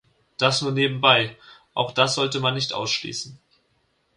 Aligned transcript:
Das 0.39 0.63
nur 0.63 0.71
nebenbei, 0.71 1.37
auch 1.75 1.91
das 1.91 2.15
sollte 2.15 2.39
man 2.39 2.55
nicht 2.55 2.73
ausschließen. 2.73 3.37